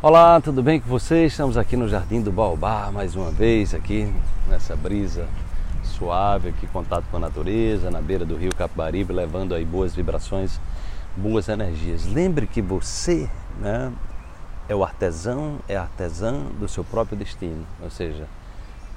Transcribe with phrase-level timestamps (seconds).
[0.00, 1.32] Olá, tudo bem com vocês?
[1.32, 4.08] Estamos aqui no Jardim do Baobá mais uma vez, aqui
[4.46, 5.26] nessa brisa
[5.82, 10.60] suave, aqui contato com a natureza, na beira do rio Capibaribe, levando aí boas vibrações,
[11.16, 12.06] boas energias.
[12.06, 13.92] Lembre que você né,
[14.68, 18.28] é o artesão, é artesã do seu próprio destino, ou seja,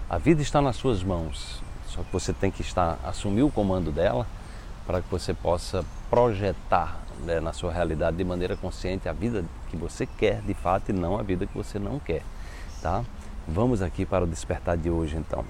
[0.07, 3.91] a vida está nas suas mãos, só que você tem que estar, assumir o comando
[3.91, 4.27] dela
[4.85, 9.77] para que você possa projetar né, na sua realidade de maneira consciente a vida que
[9.77, 12.23] você quer de fato e não a vida que você não quer,
[12.81, 13.03] tá?
[13.47, 15.43] Vamos aqui para o despertar de hoje então.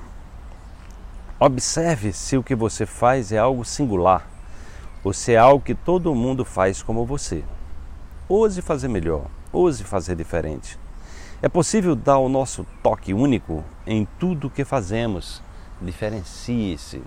[1.39, 4.27] Observe se o que você faz é algo singular
[5.03, 7.43] ou se é algo que todo mundo faz como você.
[8.29, 10.77] Ouse fazer melhor, ouse fazer diferente.
[11.41, 15.41] É possível dar o nosso toque único em tudo que fazemos.
[15.81, 17.01] Diferencie-se.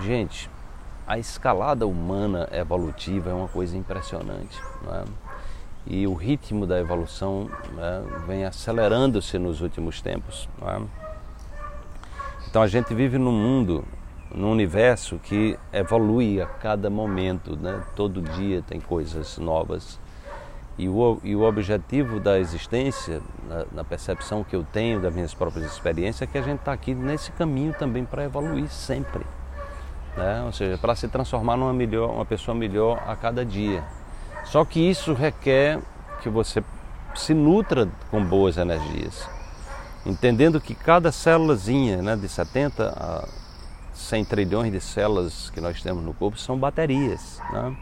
[0.00, 0.48] Gente,
[1.06, 4.60] a escalada humana evolutiva é uma coisa impressionante.
[4.90, 5.04] É?
[5.86, 10.48] E o ritmo da evolução né, vem acelerando-se nos últimos tempos.
[10.62, 10.82] É?
[12.48, 13.84] Então a gente vive num mundo,
[14.34, 17.84] num universo que evolui a cada momento, né?
[17.94, 20.00] todo dia tem coisas novas.
[20.78, 25.32] E o, e o objetivo da existência, na, na, percepção que eu tenho das minhas
[25.32, 29.24] próprias experiências, é que a gente está aqui nesse caminho também para evoluir sempre
[30.16, 30.42] né?
[30.44, 33.84] ou seja, para se transformar numa melhor, uma pessoa melhor a cada dia.
[34.44, 35.80] Só que isso requer
[36.22, 36.62] que você
[37.14, 39.28] se nutra com boas energias,
[40.04, 43.28] entendendo que cada célulazinha, né, de 70 a
[43.96, 47.40] 100 trilhões de células que nós temos no corpo são baterias.
[47.50, 47.76] Né?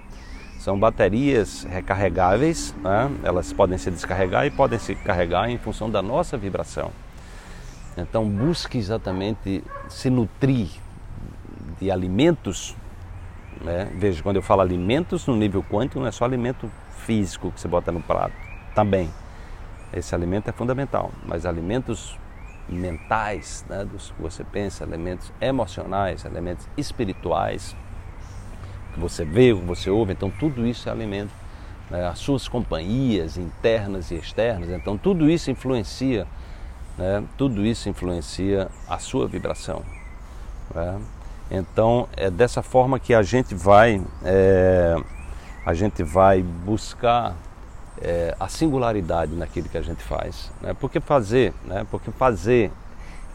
[0.61, 3.11] São baterias recarregáveis, né?
[3.23, 6.91] elas podem se descarregar e podem se carregar em função da nossa vibração.
[7.97, 10.69] Então busque exatamente se nutrir
[11.80, 12.77] de alimentos,
[13.61, 13.91] né?
[13.94, 16.70] veja, quando eu falo alimentos no nível quântico, não é só alimento
[17.05, 18.34] físico que você bota no prato,
[18.75, 19.11] também.
[19.92, 22.19] Esse alimento é fundamental, mas alimentos
[22.69, 27.76] mentais, né, dos que você pensa, elementos emocionais, elementos espirituais,
[28.93, 31.32] que você vê, que você ouve, então tudo isso é alimento.
[31.91, 36.26] Né, as suas companhias internas e externas, então tudo isso influencia,
[36.97, 39.84] né, tudo isso influencia a sua vibração.
[40.75, 40.99] Né?
[41.50, 44.97] Então é dessa forma que a gente vai, é,
[45.65, 47.37] a gente vai buscar
[48.00, 50.50] é, a singularidade naquilo que a gente faz.
[50.60, 50.75] Né?
[50.75, 51.87] Porque fazer, né?
[51.91, 52.71] Porque fazer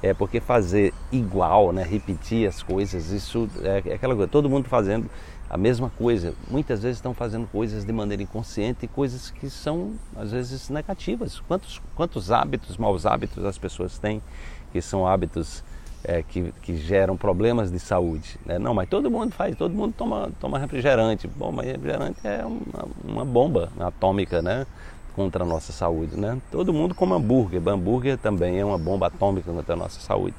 [0.02, 1.84] é porque fazer igual, né?
[1.84, 5.10] repetir as coisas, isso é, é aquela coisa, todo mundo fazendo
[5.50, 6.34] a mesma coisa.
[6.50, 11.42] Muitas vezes estão fazendo coisas de maneira inconsciente, coisas que são às vezes negativas.
[11.48, 14.22] Quantos, quantos hábitos, maus hábitos as pessoas têm,
[14.72, 15.64] que são hábitos
[16.04, 18.38] é, que, que, geram problemas de saúde.
[18.46, 18.58] Né?
[18.58, 21.28] Não, mas todo mundo faz, todo mundo toma, toma refrigerante.
[21.28, 24.66] Bom, mas refrigerante é uma, uma bomba atômica né?
[25.16, 26.16] contra a nossa saúde.
[26.18, 26.38] Né?
[26.52, 27.62] Todo mundo come hambúrguer.
[27.68, 30.36] Hambúrguer também é uma bomba atômica contra a nossa saúde.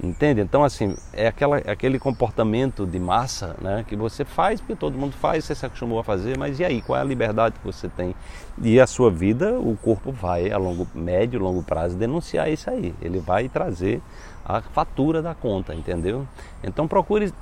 [0.00, 0.40] Entende?
[0.40, 5.12] Então, assim, é aquela, aquele comportamento de massa né, que você faz, porque todo mundo
[5.12, 6.80] faz, você se acostumou a fazer, mas e aí?
[6.80, 8.14] Qual é a liberdade que você tem?
[8.62, 12.94] E a sua vida, o corpo vai, a longo, médio, longo prazo, denunciar isso aí.
[13.02, 14.00] Ele vai trazer
[14.44, 16.28] a fatura da conta, entendeu?
[16.62, 17.32] Então, procure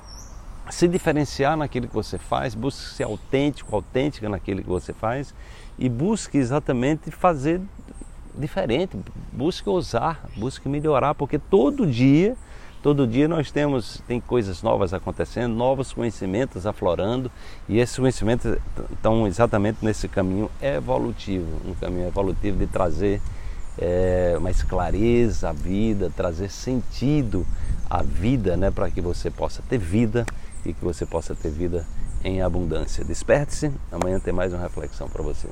[0.71, 5.33] se diferenciar naquilo que você faz, busque ser autêntico, autêntica naquilo que você faz
[5.77, 7.61] e busque exatamente fazer
[8.35, 8.97] diferente,
[9.31, 12.35] busque ousar, busque melhorar, porque todo dia
[12.87, 17.29] Todo dia nós temos tem coisas novas acontecendo, novos conhecimentos aflorando
[17.67, 18.57] e esses conhecimentos
[18.93, 23.21] estão exatamente nesse caminho evolutivo, um caminho evolutivo de trazer
[23.77, 27.45] é, mais clareza à vida, trazer sentido
[27.89, 30.25] à vida, né, para que você possa ter vida
[30.65, 31.85] e que você possa ter vida
[32.23, 33.03] em abundância.
[33.03, 35.49] Desperte-se, amanhã tem mais uma reflexão para você.